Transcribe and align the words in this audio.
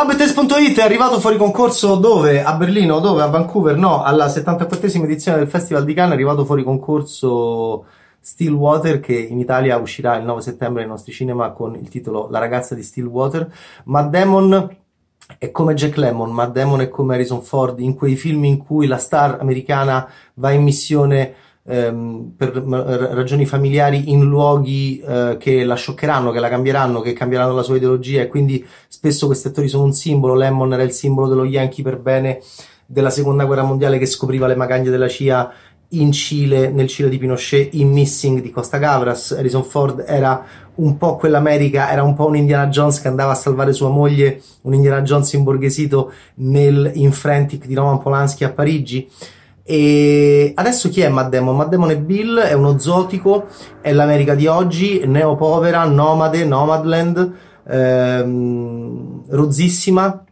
Ciao 0.00 0.08
Bettes.it 0.08 0.78
è 0.78 0.82
arrivato 0.82 1.20
fuori 1.20 1.36
concorso 1.36 1.96
dove? 1.96 2.42
A 2.42 2.54
Berlino? 2.54 3.00
Dove? 3.00 3.20
A 3.20 3.26
Vancouver? 3.26 3.76
No, 3.76 4.02
alla 4.02 4.28
74esima 4.28 5.04
edizione 5.04 5.36
del 5.36 5.46
Festival 5.46 5.84
di 5.84 5.92
Cannes 5.92 6.12
è 6.12 6.14
arrivato 6.14 6.46
fuori 6.46 6.64
concorso 6.64 7.84
Stillwater 8.18 9.00
che 9.00 9.14
in 9.14 9.38
Italia 9.38 9.76
uscirà 9.76 10.16
il 10.16 10.24
9 10.24 10.40
settembre 10.40 10.80
nei 10.80 10.90
nostri 10.90 11.12
cinema 11.12 11.50
con 11.50 11.74
il 11.74 11.90
titolo 11.90 12.28
La 12.30 12.38
ragazza 12.38 12.74
di 12.74 12.82
Stillwater. 12.82 13.52
Matt 13.84 14.08
Damon 14.08 14.76
è 15.36 15.50
come 15.50 15.74
Jack 15.74 15.98
Lemmon, 15.98 16.30
Matt 16.30 16.52
Damon 16.52 16.80
è 16.80 16.88
come 16.88 17.12
Harrison 17.12 17.42
Ford 17.42 17.78
in 17.78 17.94
quei 17.94 18.16
film 18.16 18.44
in 18.44 18.56
cui 18.56 18.86
la 18.86 18.96
star 18.96 19.36
americana 19.38 20.08
va 20.36 20.50
in 20.50 20.62
missione 20.62 21.34
ehm, 21.70 22.32
per 22.36 22.50
ragioni 22.50 23.46
familiari 23.46 24.10
in 24.10 24.24
luoghi 24.24 25.00
eh, 25.00 25.36
che 25.38 25.64
la 25.64 25.74
scioccheranno, 25.74 26.32
che 26.32 26.40
la 26.40 26.48
cambieranno, 26.48 27.00
che 27.00 27.12
cambieranno 27.12 27.54
la 27.54 27.62
sua 27.62 27.76
ideologia 27.76 28.22
e 28.22 28.28
quindi 28.28 28.66
spesso 28.88 29.26
questi 29.26 29.48
attori 29.48 29.68
sono 29.68 29.84
un 29.84 29.92
simbolo. 29.92 30.34
Lemmon 30.34 30.72
era 30.72 30.82
il 30.82 30.92
simbolo 30.92 31.28
dello 31.28 31.44
Yankee 31.44 31.84
per 31.84 31.98
bene 31.98 32.40
della 32.84 33.10
seconda 33.10 33.44
guerra 33.44 33.62
mondiale 33.62 33.98
che 33.98 34.06
scopriva 34.06 34.48
le 34.48 34.56
magagne 34.56 34.90
della 34.90 35.08
CIA 35.08 35.52
in 35.92 36.12
Cile, 36.12 36.70
nel 36.70 36.88
Cile 36.88 37.08
di 37.08 37.18
Pinochet, 37.18 37.74
in 37.74 37.90
Missing 37.90 38.40
di 38.40 38.50
Costa 38.50 38.78
Gavras. 38.78 39.32
Harrison 39.32 39.64
Ford 39.64 40.04
era 40.06 40.44
un 40.76 40.96
po' 40.96 41.16
quell'America, 41.16 41.90
era 41.90 42.02
un 42.02 42.14
po' 42.14 42.26
un 42.26 42.36
Indiana 42.36 42.68
Jones 42.68 43.00
che 43.00 43.08
andava 43.08 43.32
a 43.32 43.36
salvare 43.36 43.72
sua 43.72 43.88
moglie, 43.88 44.40
un 44.62 44.74
Indiana 44.74 45.02
Jones 45.02 45.32
imborghesito 45.32 46.12
nel, 46.36 46.92
in 46.94 47.12
Frantic 47.12 47.66
di 47.66 47.74
Roman 47.74 47.98
Polanski 47.98 48.44
a 48.44 48.50
Parigi. 48.50 49.08
E 49.70 50.50
adesso 50.56 50.88
chi 50.88 51.00
è? 51.00 51.08
Matt 51.08 51.28
Damon 51.28 51.90
è 51.90 51.96
Bill, 51.96 52.40
è 52.40 52.54
uno 52.54 52.76
zotico, 52.80 53.46
è 53.80 53.92
l'America 53.92 54.34
di 54.34 54.48
oggi, 54.48 55.06
neopovera, 55.06 55.84
nomade, 55.84 56.44
nomadland, 56.44 57.32
ehm, 57.68 59.26
rozzissima, 59.28 60.24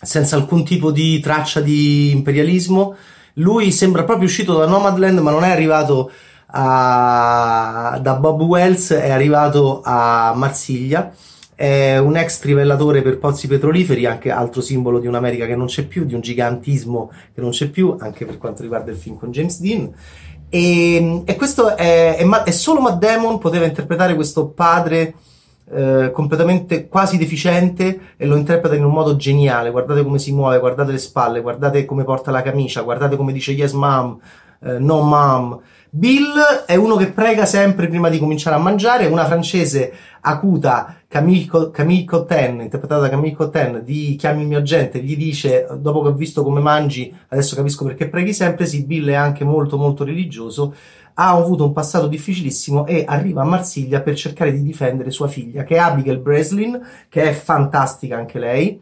senza 0.00 0.36
alcun 0.36 0.64
tipo 0.64 0.92
di 0.92 1.20
traccia 1.20 1.60
di 1.60 2.10
imperialismo. 2.10 2.96
Lui 3.34 3.70
sembra 3.70 4.04
proprio 4.04 4.26
uscito 4.26 4.56
da 4.56 4.66
Nomadland, 4.66 5.18
ma 5.18 5.30
non 5.30 5.44
è 5.44 5.50
arrivato 5.50 6.10
a, 6.46 7.98
da 8.00 8.14
Bob 8.14 8.40
Wells, 8.40 8.94
è 8.94 9.10
arrivato 9.10 9.82
a 9.84 10.32
Marsiglia 10.34 11.12
è 11.60 11.98
un 11.98 12.16
ex 12.16 12.38
trivellatore 12.38 13.02
per 13.02 13.18
pozzi 13.18 13.46
petroliferi, 13.46 14.06
anche 14.06 14.30
altro 14.30 14.62
simbolo 14.62 14.98
di 14.98 15.06
un'America 15.06 15.44
che 15.44 15.54
non 15.54 15.66
c'è 15.66 15.84
più, 15.84 16.06
di 16.06 16.14
un 16.14 16.22
gigantismo 16.22 17.12
che 17.34 17.42
non 17.42 17.50
c'è 17.50 17.68
più, 17.68 17.96
anche 17.98 18.24
per 18.24 18.38
quanto 18.38 18.62
riguarda 18.62 18.90
il 18.90 18.96
film 18.96 19.18
con 19.18 19.30
James 19.30 19.60
Dean. 19.60 19.92
E, 20.48 21.22
e 21.22 21.36
questo 21.36 21.76
è, 21.76 22.16
è, 22.16 22.26
è, 22.26 22.50
solo 22.50 22.80
Matt 22.80 22.98
Damon 22.98 23.36
poteva 23.36 23.66
interpretare 23.66 24.14
questo 24.14 24.46
padre 24.46 25.12
eh, 25.70 26.10
completamente 26.14 26.88
quasi 26.88 27.18
deficiente 27.18 28.14
e 28.16 28.24
lo 28.24 28.36
interpreta 28.36 28.74
in 28.74 28.84
un 28.86 28.92
modo 28.92 29.16
geniale. 29.16 29.70
Guardate 29.70 30.02
come 30.02 30.18
si 30.18 30.32
muove, 30.32 30.60
guardate 30.60 30.92
le 30.92 30.98
spalle, 30.98 31.42
guardate 31.42 31.84
come 31.84 32.04
porta 32.04 32.30
la 32.30 32.40
camicia, 32.40 32.80
guardate 32.80 33.16
come 33.16 33.34
dice 33.34 33.52
yes 33.52 33.72
mom, 33.72 34.18
eh, 34.62 34.78
no 34.78 35.02
mom. 35.02 35.60
Bill 35.92 36.64
è 36.66 36.76
uno 36.76 36.94
che 36.94 37.10
prega 37.10 37.44
sempre 37.44 37.88
prima 37.88 38.08
di 38.08 38.18
cominciare 38.18 38.54
a 38.54 38.60
mangiare, 38.60 39.06
una 39.06 39.24
francese 39.24 39.92
acuta, 40.20 41.00
Camille, 41.08 41.70
Camille 41.72 42.04
Cotten, 42.04 42.60
interpretata 42.60 43.00
da 43.00 43.08
Camille 43.08 43.34
Cotten, 43.34 43.82
di 43.84 44.14
Chiami 44.16 44.42
il 44.42 44.46
mio 44.46 44.58
agente, 44.58 45.02
gli 45.02 45.16
dice, 45.16 45.66
dopo 45.78 46.02
che 46.02 46.08
ho 46.08 46.14
visto 46.14 46.44
come 46.44 46.60
mangi, 46.60 47.12
adesso 47.28 47.56
capisco 47.56 47.84
perché 47.84 48.08
preghi 48.08 48.32
sempre, 48.32 48.66
sì, 48.66 48.84
Bill 48.84 49.08
è 49.08 49.14
anche 49.14 49.42
molto 49.42 49.76
molto 49.76 50.04
religioso, 50.04 50.74
ha 51.14 51.30
avuto 51.30 51.64
un 51.64 51.72
passato 51.72 52.06
difficilissimo 52.06 52.86
e 52.86 53.04
arriva 53.06 53.42
a 53.42 53.46
Marsiglia 53.46 54.00
per 54.00 54.14
cercare 54.14 54.52
di 54.52 54.62
difendere 54.62 55.10
sua 55.10 55.26
figlia, 55.26 55.64
che 55.64 55.74
è 55.74 55.78
Abigail 55.78 56.18
Breslin, 56.18 56.80
che 57.08 57.24
è 57.24 57.32
fantastica 57.32 58.16
anche 58.16 58.38
lei, 58.38 58.80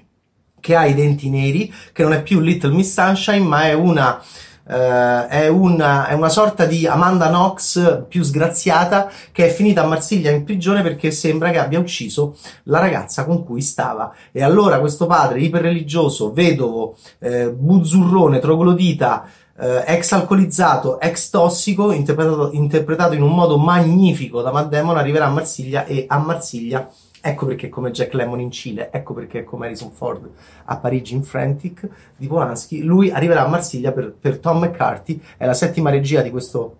che 0.60 0.76
ha 0.76 0.84
i 0.84 0.94
denti 0.94 1.30
neri, 1.30 1.72
che 1.92 2.02
non 2.02 2.12
è 2.12 2.22
più 2.22 2.40
Little 2.40 2.74
Miss 2.74 2.92
Sunshine, 2.92 3.46
ma 3.46 3.62
è 3.62 3.72
una 3.72 4.20
Uh, 4.68 5.26
è, 5.28 5.48
una, 5.48 6.08
è, 6.08 6.12
una, 6.12 6.28
sorta 6.28 6.66
di 6.66 6.86
Amanda 6.86 7.28
Knox 7.28 8.04
più 8.06 8.22
sgraziata 8.22 9.10
che 9.32 9.46
è 9.46 9.48
finita 9.48 9.82
a 9.82 9.86
Marsiglia 9.86 10.30
in 10.30 10.44
prigione 10.44 10.82
perché 10.82 11.10
sembra 11.10 11.50
che 11.50 11.58
abbia 11.58 11.78
ucciso 11.78 12.36
la 12.64 12.78
ragazza 12.78 13.24
con 13.24 13.44
cui 13.44 13.62
stava. 13.62 14.12
E 14.30 14.42
allora 14.42 14.78
questo 14.78 15.06
padre 15.06 15.40
iperreligioso, 15.40 16.34
vedovo, 16.34 16.96
eh, 17.18 17.50
buzzurrone, 17.50 18.40
troglodita, 18.40 19.24
eh, 19.58 19.84
ex 19.86 20.12
alcolizzato, 20.12 21.00
ex 21.00 21.30
tossico, 21.30 21.90
interpretato, 21.90 22.50
interpretato 22.52 23.14
in 23.14 23.22
un 23.22 23.34
modo 23.34 23.56
magnifico 23.56 24.42
da 24.42 24.52
Matt 24.52 24.68
Damon, 24.68 24.98
arriverà 24.98 25.26
a 25.26 25.30
Marsiglia 25.30 25.86
e 25.86 26.04
a 26.06 26.18
Marsiglia 26.18 26.88
Ecco 27.20 27.46
perché 27.46 27.66
è 27.66 27.68
come 27.68 27.90
Jack 27.90 28.14
Lemmon 28.14 28.40
in 28.40 28.50
Cile, 28.50 28.90
ecco 28.92 29.12
perché 29.12 29.40
è 29.40 29.44
come 29.44 29.66
Harrison 29.66 29.90
Ford 29.90 30.30
a 30.64 30.76
Parigi 30.76 31.14
in 31.14 31.24
Frantic 31.24 31.88
di 32.16 32.26
Polanski. 32.26 32.82
Lui 32.82 33.10
arriverà 33.10 33.44
a 33.44 33.48
Marsiglia 33.48 33.92
per, 33.92 34.12
per 34.12 34.38
Tom 34.38 34.58
McCarthy, 34.58 35.20
è 35.36 35.44
la 35.44 35.54
settima 35.54 35.90
regia 35.90 36.22
di 36.22 36.30
questo 36.30 36.76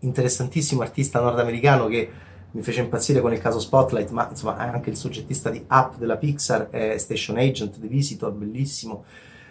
interessantissimo 0.00 0.82
artista 0.82 1.20
nordamericano 1.20 1.88
che 1.88 2.08
mi 2.50 2.62
fece 2.62 2.80
impazzire 2.80 3.20
con 3.20 3.32
il 3.32 3.40
caso 3.40 3.58
Spotlight, 3.58 4.10
ma 4.10 4.28
insomma 4.30 4.66
è 4.66 4.68
anche 4.68 4.90
il 4.90 4.96
soggettista 4.96 5.50
di 5.50 5.64
Up 5.68 5.96
della 5.98 6.16
Pixar, 6.16 6.70
è 6.70 6.96
Station 6.96 7.36
Agent, 7.36 7.78
The 7.78 7.86
Visitor, 7.88 8.32
bellissimo. 8.32 9.04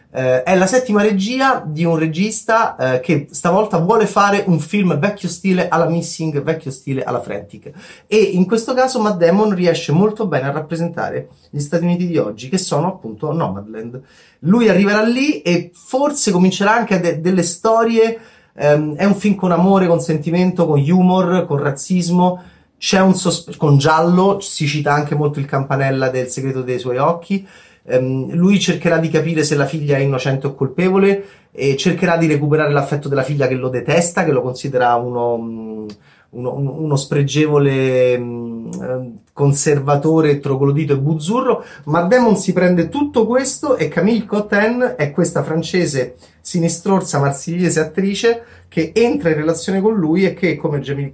Eh, 0.09 0.44
è 0.44 0.56
la 0.56 0.68
settima 0.68 1.01
regia 1.01 1.62
di 1.66 1.84
un 1.84 1.97
regista 1.97 2.75
eh, 2.95 3.00
che 3.01 3.28
stavolta 3.29 3.78
vuole 3.78 4.07
fare 4.07 4.45
un 4.47 4.57
film 4.59 4.97
vecchio 4.97 5.28
stile 5.28 5.68
alla 5.68 5.90
Missing, 5.90 6.41
vecchio 6.41 6.72
stile 6.72 7.03
alla 7.03 7.22
Frantic. 7.22 7.72
E 8.07 8.17
in 8.17 8.46
questo 8.46 8.73
caso 8.73 9.01
Matt 9.01 9.17
Damon 9.17 9.53
riesce 9.53 9.91
molto 9.91 10.25
bene 10.25 10.47
a 10.47 10.51
rappresentare 10.51 11.28
gli 11.50 11.59
Stati 11.59 11.84
Uniti 11.84 12.07
di 12.07 12.17
oggi, 12.17 12.47
che 12.47 12.57
sono 12.57 12.88
appunto 12.88 13.34
Nomadland. 13.34 14.01
Lui 14.40 14.69
arriverà 14.69 15.03
lì 15.03 15.41
e 15.41 15.72
forse 15.73 16.31
comincerà 16.31 16.73
anche 16.73 17.00
de- 17.00 17.19
delle 17.19 17.44
storie. 17.44 18.19
Um, 18.59 18.96
è 18.96 19.03
un 19.03 19.13
film 19.13 19.35
con 19.35 19.51
amore, 19.51 19.88
con 19.88 20.00
sentimento, 20.00 20.66
con 20.66 20.79
humor, 20.79 21.46
con 21.46 21.57
razzismo. 21.57 22.41
C'è 22.79 23.00
un 23.01 23.13
sospe- 23.13 23.56
con 23.56 23.78
giallo, 23.78 24.40
si 24.40 24.66
cita 24.67 24.94
anche 24.94 25.16
molto 25.16 25.40
il 25.40 25.46
campanella 25.46 26.09
del 26.09 26.29
segreto 26.29 26.62
dei 26.62 26.79
suoi 26.79 26.97
occhi. 26.97 27.47
Um, 27.90 28.34
lui 28.34 28.59
cercherà 28.59 28.98
di 28.98 29.08
capire 29.08 29.44
se 29.44 29.56
la 29.56 29.66
figlia 29.66 29.96
è 29.96 30.02
innocente 30.02 30.48
o 30.48 30.56
colpevole 30.56 31.24
e 31.52 31.78
cercherà 31.78 32.18
di 32.18 32.28
recuperare 32.28 32.74
l'affetto 32.74 33.08
della 33.08 33.24
figlia 33.24 33.48
che 33.48 33.56
lo 33.56 33.70
detesta, 33.70 34.25
che 34.25 34.31
lo 34.31 34.42
considera 34.42 34.94
uno, 34.96 35.38
mm, 35.38 35.88
uno, 36.32 36.54
uno 36.54 36.96
spregevole 36.96 38.16
um, 38.16 39.20
conservatore, 39.34 40.40
troglodito 40.40 40.94
e 40.94 41.00
buzzurro, 41.00 41.64
ma 41.86 42.04
Demon 42.04 42.36
si 42.36 42.54
prende 42.54 42.90
tutto 42.90 43.26
questo 43.26 43.78
e 43.78 43.88
Camille 43.88 44.26
Cotten 44.26 44.96
è 44.98 45.12
questa 45.12 45.44
francese 45.44 46.16
sinistrorsa 46.42 47.20
marsigliese 47.20 47.80
attrice 47.80 48.44
che 48.68 48.92
entra 48.96 49.30
in 49.30 49.36
relazione 49.36 49.82
con 49.82 49.96
lui 49.96 50.26
e 50.26 50.34
che 50.34 50.56
come 50.56 50.80
Jamie 50.80 51.12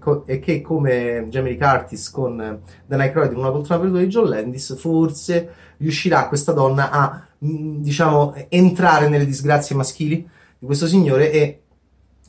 Curtis 1.58 2.10
con 2.12 2.62
The 2.86 2.96
Night 2.96 3.16
in 3.32 3.38
una 3.38 3.52
poltrona 3.52 3.82
perduta 3.82 4.02
di 4.04 4.10
John 4.10 4.30
Landis 4.30 4.78
forse 4.78 5.50
riuscirà 5.78 6.28
questa 6.28 6.52
donna 6.52 6.92
a 6.92 7.28
mm, 7.44 7.82
diciamo 7.82 8.36
entrare 8.50 9.10
nelle 9.10 9.26
disgrazie 9.26 9.76
maschili 9.76 10.28
di 10.58 10.66
questo 10.66 10.88
signore 10.88 11.32
e 11.32 11.63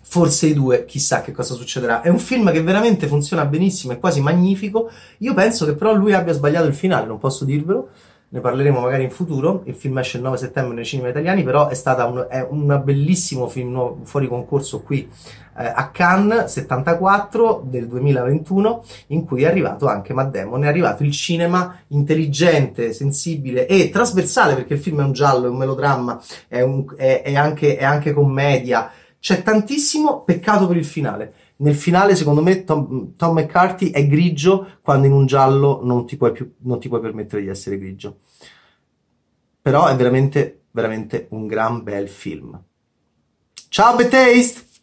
forse 0.04 0.46
i 0.46 0.54
due, 0.54 0.84
chissà 0.84 1.22
che 1.22 1.32
cosa 1.32 1.54
succederà. 1.54 2.02
È 2.02 2.08
un 2.08 2.18
film 2.18 2.52
che 2.52 2.62
veramente 2.62 3.06
funziona 3.06 3.46
benissimo, 3.46 3.94
è 3.94 3.98
quasi 3.98 4.20
magnifico. 4.20 4.90
Io 5.18 5.34
penso 5.34 5.64
che 5.64 5.74
però 5.74 5.94
lui 5.94 6.12
abbia 6.12 6.32
sbagliato 6.34 6.66
il 6.66 6.74
finale, 6.74 7.06
non 7.06 7.18
posso 7.18 7.44
dirvelo 7.44 7.88
ne 8.34 8.40
parleremo 8.40 8.80
magari 8.80 9.04
in 9.04 9.10
futuro. 9.10 9.62
Il 9.66 9.76
film 9.76 9.98
esce 9.98 10.16
il 10.16 10.24
9 10.24 10.36
settembre 10.36 10.74
nei 10.74 10.84
cinema 10.84 11.08
italiani, 11.08 11.44
però 11.44 11.68
è 11.68 11.74
stato 11.74 12.26
un, 12.50 12.66
è 12.68 12.78
bellissimo 12.80 13.48
film 13.48 14.02
fuori 14.02 14.26
concorso 14.26 14.82
qui 14.82 15.08
eh, 15.56 15.64
a 15.64 15.90
Cannes 15.90 16.46
74 16.46 17.62
del 17.64 17.86
2021, 17.86 18.84
in 19.08 19.24
cui 19.24 19.44
è 19.44 19.46
arrivato 19.46 19.86
anche 19.86 20.12
Matt 20.12 20.32
Damon. 20.32 20.64
È 20.64 20.66
arrivato 20.66 21.04
il 21.04 21.12
cinema 21.12 21.78
intelligente, 21.88 22.92
sensibile 22.92 23.68
e 23.68 23.88
trasversale, 23.90 24.54
perché 24.54 24.74
il 24.74 24.80
film 24.80 25.00
è 25.00 25.04
un 25.04 25.12
giallo, 25.12 25.46
è 25.46 25.50
un 25.50 25.56
melodramma, 25.56 26.20
è, 26.48 26.60
un, 26.60 26.84
è, 26.96 27.22
è, 27.22 27.36
anche, 27.36 27.76
è 27.76 27.84
anche 27.84 28.12
commedia. 28.12 28.90
C'è 29.24 29.42
tantissimo 29.42 30.22
peccato 30.22 30.66
per 30.66 30.76
il 30.76 30.84
finale 30.84 31.32
nel 31.56 31.76
finale, 31.76 32.14
secondo 32.14 32.42
me, 32.42 32.64
Tom, 32.64 33.16
Tom, 33.16 33.38
McCarthy 33.38 33.90
è 33.90 34.06
grigio 34.06 34.78
quando 34.82 35.06
in 35.06 35.14
un 35.14 35.24
giallo 35.24 35.80
non 35.82 36.06
ti, 36.06 36.18
puoi 36.18 36.32
più, 36.32 36.52
non 36.58 36.78
ti 36.78 36.88
puoi 36.88 37.00
permettere 37.00 37.40
di 37.40 37.48
essere 37.48 37.78
grigio. 37.78 38.18
Però 39.62 39.86
è 39.86 39.96
veramente, 39.96 40.64
veramente 40.72 41.28
un 41.30 41.46
gran 41.46 41.82
bel 41.82 42.06
film. 42.08 42.60
Ciao, 43.70 43.96
Betaste! 43.96 44.73